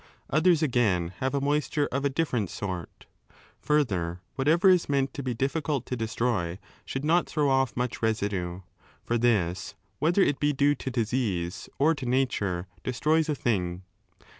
Others 0.31 0.63
again 0.63 1.13
have 1.19 1.35
a 1.35 1.39
moisture 1.39 1.87
of 1.91 2.03
a 2.03 2.09
different 2.09 2.49
sort. 2.49 3.05
Further, 3.59 4.19
whatever 4.33 4.67
is 4.67 4.89
meant 4.89 5.13
to 5.13 5.21
be 5.21 5.35
difficult 5.35 5.83
5 5.83 5.89
to 5.91 5.95
destroy 5.95 6.59
should 6.85 7.05
not 7.05 7.29
throw 7.29 7.51
off 7.51 7.77
much 7.77 8.01
residue. 8.01 8.61
For 9.03 9.19
this, 9.19 9.75
whether 9.99 10.23
it 10.23 10.39
be 10.39 10.53
due 10.53 10.73
to 10.73 10.89
disease 10.89 11.69
or 11.77 11.93
to 11.93 12.07
nature, 12.07 12.65
destroys 12.83 13.29
a 13.29 13.35
thing. 13.35 13.83